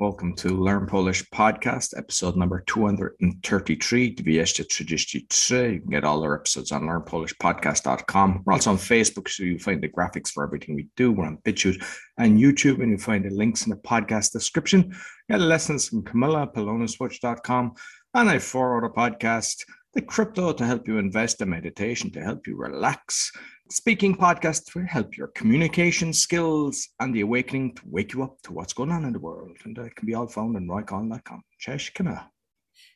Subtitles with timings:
[0.00, 5.72] Welcome to Learn Polish Podcast, episode number 233, 233.
[5.72, 8.42] You can get all our episodes on learnpolishpodcast.com.
[8.44, 11.12] We're also on Facebook, so you find the graphics for everything we do.
[11.12, 11.80] We're on BitChute
[12.18, 14.92] and YouTube, and you find the links in the podcast description.
[15.30, 17.74] Get lessons from Camilla, polonaswitch.com,
[18.14, 22.48] and I four other podcast, the crypto to help you invest, and meditation to help
[22.48, 23.30] you relax.
[23.70, 28.52] Speaking podcast to help your communication skills and the awakening to wake you up to
[28.52, 29.56] what's going on in the world.
[29.64, 31.42] And it can be all found on roycon.com.
[31.58, 32.30] Cześć, Camilla.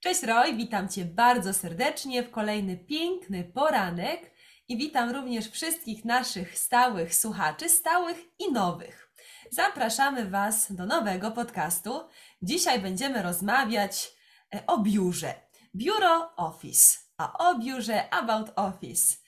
[0.00, 4.32] Cześć Roy, witam Cię bardzo serdecznie w kolejny piękny poranek
[4.68, 9.12] i witam również wszystkich naszych stałych słuchaczy, stałych i nowych.
[9.50, 12.00] Zapraszamy Was do nowego podcastu.
[12.42, 14.12] Dzisiaj będziemy rozmawiać
[14.54, 15.34] e, o biurze.
[15.76, 19.19] Biuro Office, a o biurze About Office.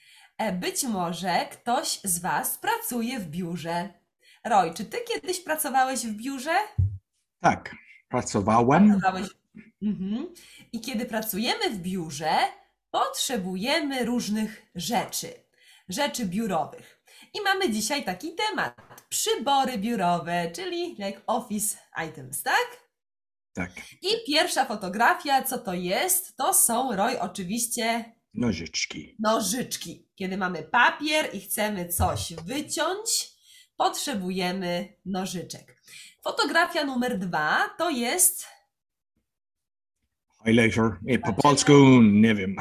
[0.43, 3.89] E, Być może ktoś z Was pracuje w biurze.
[4.45, 6.55] Roy, czy Ty kiedyś pracowałeś w biurze?
[7.41, 7.77] Tak,
[8.09, 8.91] pracowałem.
[8.91, 9.29] Pracowałeś.
[9.83, 10.35] Mhm.
[10.73, 12.31] I kiedy pracujemy w biurze,
[12.91, 15.29] potrzebujemy różnych rzeczy,
[15.89, 17.03] rzeczy biurowych.
[17.35, 18.77] I mamy dzisiaj taki temat:
[19.09, 21.79] przybory biurowe, czyli like office
[22.09, 22.83] items, tak?
[23.53, 23.71] Tak,
[24.03, 26.37] I pierwsza fotografia, co to jest?
[26.37, 29.17] To są, Roy, oczywiście nożyczki.
[29.19, 30.09] nożyczki.
[30.15, 33.29] Kiedy mamy papier i chcemy coś wyciąć,
[33.77, 35.83] potrzebujemy nożyczek.
[36.25, 38.47] Fotografia numer dwa to jest
[40.47, 40.99] Highlighter.
[41.07, 41.73] I po polsku
[42.03, 42.57] nie wiem.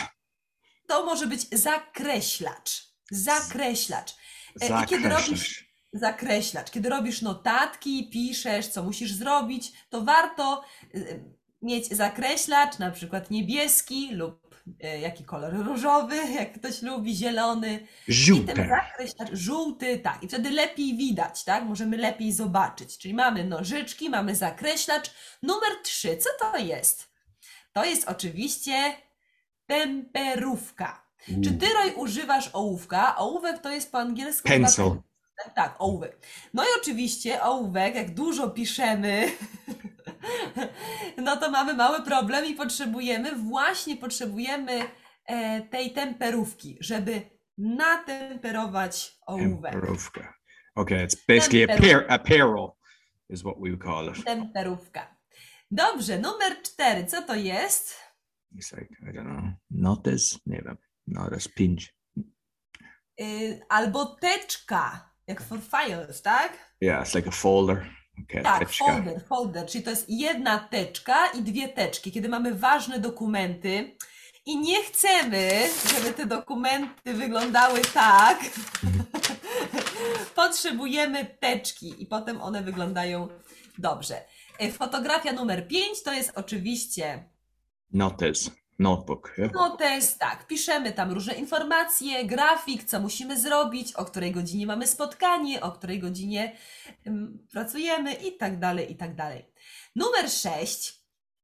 [0.87, 2.83] to może być zakreślacz.
[3.11, 4.15] Zakreślacz.
[4.61, 5.65] E, I kiedy robisz Zakreślacz.
[5.93, 10.63] zakreślacz, kiedy robisz notatki, piszesz, co musisz zrobić, to warto
[10.95, 11.23] y,
[11.61, 14.50] mieć zakreślacz, na przykład niebieski lub
[15.01, 17.87] jaki kolor różowy, jak ktoś lubi, zielony.
[18.07, 21.63] I ten zakreślacz żółty, tak, i wtedy lepiej widać, tak?
[21.63, 22.97] Możemy lepiej zobaczyć.
[22.97, 25.11] Czyli mamy nożyczki, mamy zakreślacz.
[25.43, 27.11] Numer trzy, co to jest?
[27.73, 28.93] To jest oczywiście
[29.65, 31.01] temperówka.
[31.43, 33.17] Czy ty, Roy, używasz ołówka?
[33.17, 34.47] Ołówek to jest po angielsku.
[34.47, 34.85] Pencil.
[35.43, 36.17] tak, tak, ołówek.
[36.53, 39.31] No i oczywiście ołówek, jak dużo piszemy,
[41.25, 44.81] no to mamy mały problem i potrzebujemy, właśnie potrzebujemy
[45.25, 47.21] e, tej temperówki, żeby
[47.57, 49.71] natemperować ołówek.
[49.71, 50.33] Temperówka.
[50.75, 51.63] Okay, it's basically
[52.07, 52.71] apparel
[53.29, 54.25] is what we would call it.
[54.25, 55.15] Temperówka.
[55.71, 57.99] Dobrze, numer cztery, co to jest?
[58.55, 60.39] It's like, I don't know, notes?
[60.45, 60.77] Nie wiem.
[61.07, 61.83] Notes, pinch.
[63.21, 66.75] Y, albo teczka, jak for files, tak?
[66.81, 67.85] Yeah, it's like a folder.
[68.29, 68.85] Okay, Tak, teczka.
[68.85, 73.95] folder, folder, czyli to jest jedna teczka i dwie teczki, kiedy mamy ważne dokumenty
[74.45, 75.49] i nie chcemy,
[75.95, 78.39] żeby te dokumenty wyglądały tak,
[80.35, 83.27] potrzebujemy teczki i potem one wyglądają
[83.77, 84.21] dobrze.
[84.59, 87.23] E, Fotografia numer 5 to jest oczywiście
[87.93, 88.51] Notes.
[88.81, 89.33] Notebook.
[89.37, 89.53] Yeah?
[89.53, 95.61] notes, tak, piszemy tam różne informacje, grafik, co musimy zrobić, o której godzinie mamy spotkanie,
[95.61, 96.55] o której godzinie
[97.07, 99.45] ym, pracujemy i tak dalej, i tak dalej.
[99.95, 101.01] Numer 6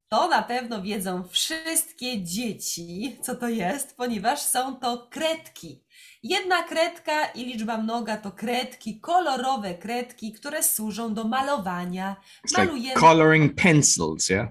[0.09, 5.83] to na pewno wiedzą wszystkie dzieci, co to jest, ponieważ są to kredki.
[6.23, 12.15] Jedna kredka i liczba mnoga to kredki, kolorowe kredki, które służą do malowania.
[12.47, 14.47] It's like Malujemy coloring pencils, yeah?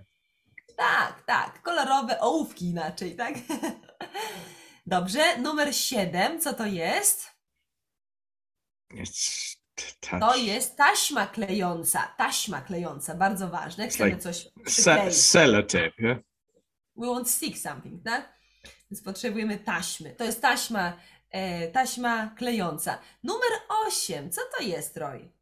[0.76, 1.62] Tak, tak.
[1.62, 3.34] Kolorowe ołówki inaczej, tak?
[4.87, 5.38] Dobrze.
[5.38, 7.26] Numer 7, co to jest?
[8.94, 10.20] It's t- touch.
[10.20, 12.14] To jest taśma klejąca.
[12.19, 13.88] Taśma klejąca, bardzo ważne.
[13.88, 15.16] Chcemy like coś przykleić.
[15.16, 16.19] sellotape, yeah?
[16.97, 18.37] We want stick something, tak?
[18.91, 20.10] Więc potrzebujemy taśmy.
[20.14, 20.97] To jest taśma,
[21.31, 22.98] e, taśma klejąca.
[23.22, 23.50] Numer
[23.87, 25.32] 8, co to jest, Roy?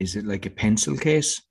[0.00, 1.42] Is it like a pencil case?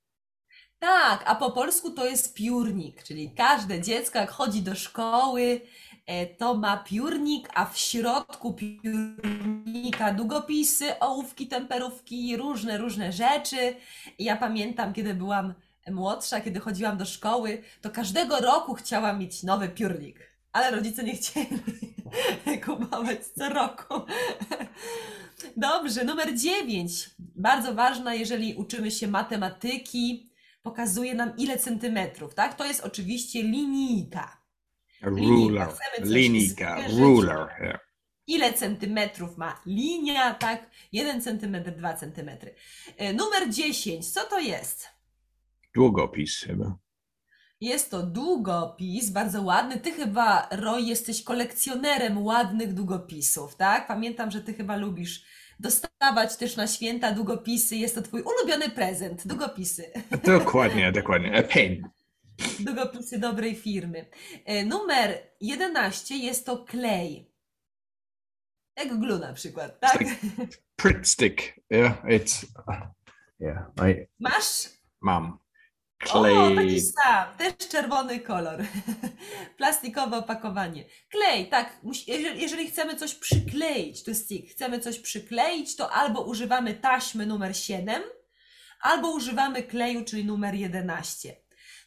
[0.81, 5.61] Tak, a po polsku to jest piórnik, czyli każde dziecko, jak chodzi do szkoły,
[6.05, 13.75] e, to ma piórnik, a w środku piórnika długopisy, ołówki, temperówki, różne, różne rzeczy.
[14.17, 15.53] I ja pamiętam, kiedy byłam
[15.91, 20.19] młodsza, kiedy chodziłam do szkoły, to każdego roku chciałam mieć nowy piórnik,
[20.51, 21.59] ale rodzice nie chcieli
[22.65, 23.93] kupować co roku.
[25.57, 27.09] Dobrze, numer 9.
[27.19, 30.30] Bardzo ważna, jeżeli uczymy się matematyki,
[30.63, 32.55] pokazuje nam ile centymetrów, tak?
[32.55, 34.41] To jest oczywiście linijka.
[35.01, 35.67] Ruler.
[35.99, 36.87] Linijka.
[36.89, 37.47] Ruler.
[37.61, 37.79] Yeah.
[38.27, 40.69] Ile centymetrów ma linia, tak?
[40.91, 42.55] 1 centymetr, 2 centymetry.
[42.97, 44.87] E, Numer 10, co to jest?
[45.75, 46.77] Długopis chyba.
[47.61, 49.79] Jest to długopis, bardzo ładny.
[49.79, 53.87] Ty chyba, Roy, jesteś kolekcjonerem ładnych długopisów, tak?
[53.87, 55.25] Pamiętam, że ty chyba lubisz
[55.61, 57.75] dostawać też na święta długopisy.
[57.75, 59.27] Jest to Twój ulubiony prezent.
[59.27, 59.91] Długopisy.
[60.23, 61.37] Dokładnie, dokładnie.
[61.37, 61.89] A pen.
[62.59, 64.05] Długopisy dobrej firmy.
[64.45, 67.31] E, Numer 11 jest to klej.
[68.77, 70.03] Jak glu na przykład, tak?
[70.75, 71.41] Prick stick.
[71.69, 72.45] Yeah, it's.
[73.39, 74.07] Yeah, I.
[74.19, 74.69] Masz?
[75.01, 75.37] Mam.
[76.09, 76.23] O,
[76.55, 78.63] taki sam, też czerwony kolor.
[79.57, 80.85] Plastikowe opakowanie.
[81.09, 81.79] Klej, tak.
[82.35, 88.01] jeżeli chcemy coś przykleić, to stick, chcemy coś przykleić, to albo używamy taśmy numer 7,
[88.81, 91.35] albo używamy kleju, czyli numer 11.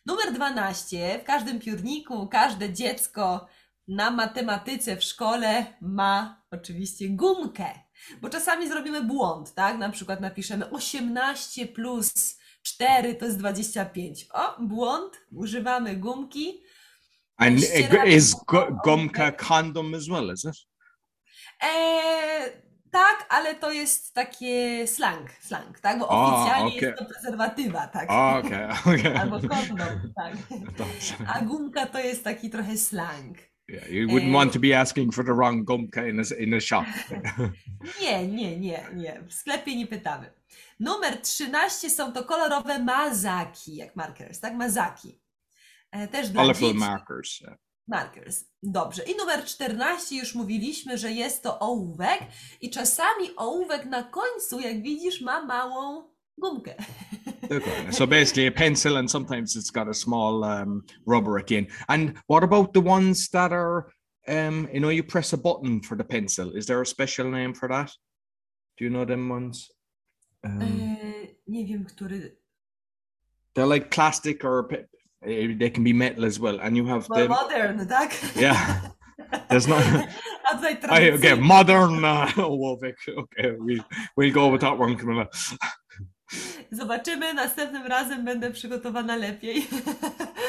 [0.06, 1.18] Numer 12.
[1.18, 3.46] W każdym piórniku każde dziecko
[3.88, 7.66] na matematyce w szkole ma oczywiście gumkę.
[8.20, 9.78] Bo czasami zrobimy błąd, tak?
[9.78, 14.26] Na przykład napiszemy 18 plus 4 to jest 25.
[14.32, 16.62] O, błąd, używamy gumki.
[17.36, 18.34] And ścieramy is
[18.84, 20.54] gumka condom as well, is it?
[21.60, 22.52] Eee,
[22.90, 25.98] tak, ale to jest takie slang, slang, tak?
[25.98, 26.80] Bo oficjalnie okej.
[26.82, 28.10] jest to prezerwatywa, tak?
[28.10, 29.20] Oh, okay, okay.
[29.20, 30.34] Albo kondom, tak.
[31.26, 33.38] A gumka to jest taki trochę slang.
[33.68, 34.34] Yeah, you wouldn't Eh.
[34.34, 36.84] want to be asking for the wrong gumka in a, in a shop.
[38.00, 39.22] Nie, nie, nie, nie.
[39.28, 40.30] W sklepie nie pytamy.
[40.80, 44.54] Numer 13 są to kolorowe mazaki, jak markers, tak?
[44.54, 45.20] Mazaki.
[45.90, 46.80] E, Też dla Colorful dzieci.
[46.80, 47.40] markers.
[47.40, 47.56] yeah.
[47.88, 48.44] Markers.
[48.62, 49.02] Dobrze.
[49.02, 52.20] I numer 14 już mówiliśmy, że jest to ołówek
[52.60, 56.74] i czasami ołówek na końcu, jak widzisz, ma małą gumkę.
[57.44, 57.92] Okay.
[57.92, 61.66] So basically, a pencil, and sometimes it's got a small um, rubber at the end.
[61.88, 63.92] And what about the ones that are,
[64.28, 66.56] um, you know, you press a button for the pencil?
[66.56, 67.90] Is there a special name for that?
[68.78, 69.70] Do you know them ones?
[70.44, 70.66] Um, E,
[71.46, 72.36] nie wiem, który.
[73.54, 74.86] they're like plastic or pe-
[75.22, 76.60] eh, they can be metal as well.
[76.60, 78.36] And you have Bo the modern, tak?
[78.36, 78.80] yeah.
[79.48, 79.82] There's not.
[80.52, 82.96] A tutaj I, okay, modern uh, ołówek.
[83.16, 83.84] Okay, we
[84.16, 85.26] we'll go with that one, Camilla.
[86.70, 89.66] Zobaczymy, następnym razem będę przygotowana lepiej.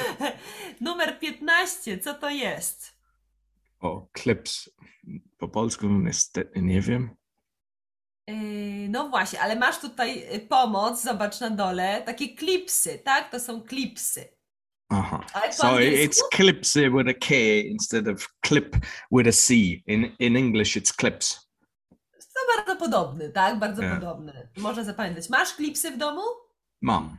[0.82, 2.96] Numer 15, co to jest?
[3.80, 4.70] Oh, clips.
[5.38, 7.10] Po polsku niestety nie wiem.
[8.28, 13.32] Yy, No właśnie, ale masz tutaj y, pomoc, zobacz na dole, takie klipsy, tak?
[13.32, 14.36] To są klipsy.
[14.94, 15.20] Uh-huh.
[15.48, 17.36] Po So it's clipsy with a K
[17.66, 18.76] instead of clip
[19.12, 19.54] with a C.
[19.88, 21.50] In in English, it's clips.
[22.12, 23.60] To bardzo podobny, tak?
[23.60, 23.90] Bardzo Nie.
[23.90, 24.50] podobny.
[24.58, 25.30] Można zapamiętać.
[25.30, 26.22] Masz klipsy w domu?
[26.82, 27.18] Mam.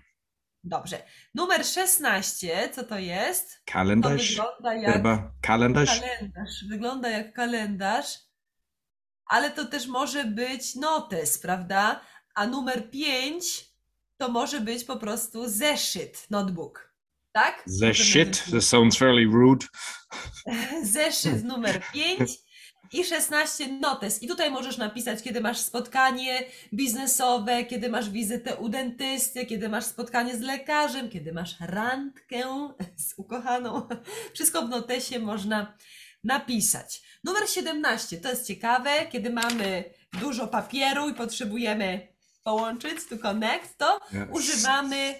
[0.64, 1.02] Dobrze.
[1.34, 3.64] Numer 16, co to jest?
[3.64, 4.28] To Kalendarz.
[4.36, 5.02] wygląda jak
[5.42, 6.00] kalendarz.
[6.00, 6.64] kalendarz.
[6.70, 8.06] Wygląda jak kalendarz,
[9.26, 12.00] ale to też może być notes, prawda?
[12.34, 13.66] A numer 5
[14.16, 16.92] to może być po prostu zeszyt, notebook.
[17.32, 17.64] Tak?
[17.92, 18.44] Shit.
[18.50, 19.66] That sounds fairly rude.
[20.82, 22.30] Zeszyt numer 5
[22.92, 24.22] i 16 notes.
[24.22, 26.44] I tutaj możesz napisać, kiedy masz spotkanie
[26.74, 33.14] biznesowe, kiedy masz wizytę u dentysty, kiedy masz spotkanie z lekarzem, kiedy masz randkę z
[33.16, 33.88] ukochaną.
[34.34, 35.76] Wszystko w notesie można
[36.26, 37.02] napisać.
[37.24, 42.08] Numer 17 to jest ciekawe, kiedy mamy dużo papieru i potrzebujemy
[42.42, 44.30] połączyć, to connect, to Yeah.
[44.32, 45.14] używamy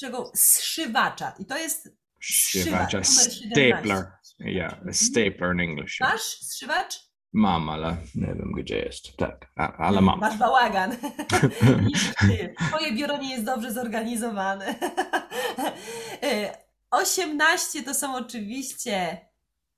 [0.00, 0.32] czego?
[0.34, 1.32] Zszywacza.
[1.38, 1.88] I to jest
[2.22, 3.30] Zszywacz, a numer 17.
[3.50, 4.06] stapler.
[4.38, 6.00] Yeah, a stapler in English.
[6.00, 6.12] yeah.
[6.12, 7.10] Masz zszywacz?
[7.32, 9.16] Mam, ale nie wiem gdzie jest.
[9.16, 10.18] Tak, ale mam.
[10.20, 10.96] Masz bałagan.
[12.68, 14.74] Twoje biuro nie jest dobrze zorganizowane.
[16.22, 16.58] E,
[16.90, 19.18] 18 to są oczywiście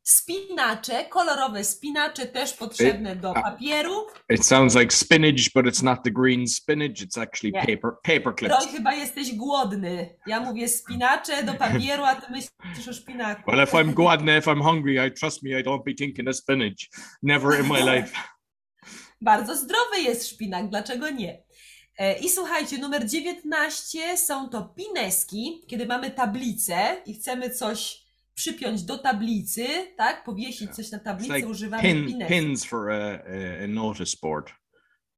[0.03, 4.07] spinacze, kolorowe spinacze, też potrzebne do a- papieru.
[4.31, 6.91] It sounds like spinach, but it's not the green spinach.
[6.91, 7.61] It's actually Nie.
[7.61, 8.73] paper paper Roy, clips.
[8.77, 10.17] chyba jesteś głodny.
[10.27, 13.51] Ja mówię spinacze do papieru, a ty myślisz o szpinaku.
[13.51, 16.37] Well, if I'm głodny, if I'm hungry, I trust me, I don't be thinking of
[16.37, 16.77] spinach.
[17.23, 18.17] Never in my life.
[19.21, 21.43] Bardzo zdrowy jest szpinak, dlaczego nie?
[21.99, 28.02] E, I słuchajcie, numer 19 są to pineski, kiedy mamy tablicę i chcemy coś
[28.43, 30.25] przypiąć do tablicy, tak?
[30.25, 32.35] Powiesić coś na tablicy, like używamy pin, pineski.
[32.35, 34.53] pins for a, a, a notice board.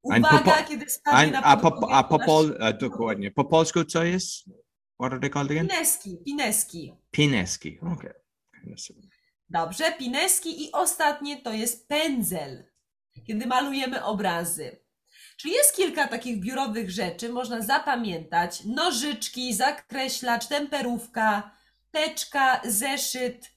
[0.02, 3.30] Uwaga, kiedy spadnie And na a, po, a po, pol, a, dokładnie.
[3.30, 4.44] Po polsku co jest?
[5.00, 5.68] What are they called again?
[5.68, 6.94] Pineski, pineski.
[7.10, 7.78] Pineski.
[7.92, 8.14] Okay.
[9.48, 12.64] Dobrze, pineski i ostatnie to jest pędzel,
[13.26, 14.84] kiedy malujemy obrazy.
[15.36, 18.64] Czyli jest kilka takich biurowych rzeczy, można zapamiętać.
[18.64, 21.50] Nożyczki, zakreślacz, temperówka,
[21.94, 23.50] teczka, zeszyt,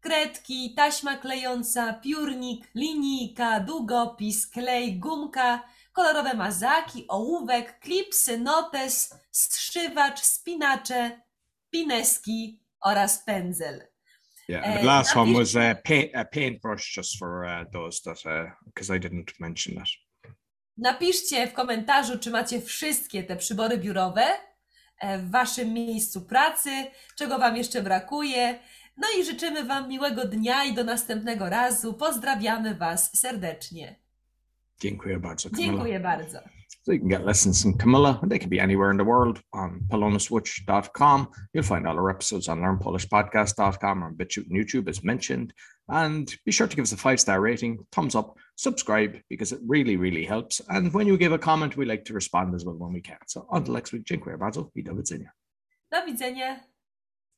[0.00, 11.20] kredki, taśma klejąca, piórnik, linijka, długopis, klej, gumka, kolorowe mazaki, ołówek, klipsy, notes, strzywacz, spinacze,
[11.70, 13.82] pineski oraz pędzel.
[14.48, 14.64] Yeah.
[14.64, 18.18] and Uh, the last one was a paint a paintbrush just for uh, those that
[18.64, 19.88] because I didn't mention that.
[20.76, 24.49] Napiszcie w komentarzu, czy macie wszystkie te przybory biurowe e,
[25.18, 26.70] w Waszym miejscu pracy,
[27.16, 28.58] czego Wam jeszcze brakuje.
[28.96, 31.94] No i życzymy Wam miłego dnia i do następnego razu.
[31.94, 33.96] Pozdrawiamy Was serdecznie.
[34.80, 35.50] Dziękuję bardzo.
[35.50, 35.72] Camilla.
[35.72, 36.38] Dziękuję bardzo.
[36.82, 38.20] So you can get lessons from Camilla.
[38.28, 41.26] They can be anywhere in the world on polonaswitch.com.
[41.54, 45.52] You'll find all our episodes on learnpolishpodcast.com or on BitChute and YouTube as mentioned.
[45.90, 49.60] And be sure to give us a five star rating, thumbs up, subscribe because it
[49.66, 50.60] really, really helps.
[50.68, 53.18] And when you give a comment, we like to respond as well when we can.
[53.26, 55.30] So until next week, dziękuję bardzo i do widzenia.
[55.92, 56.69] Do widzenia.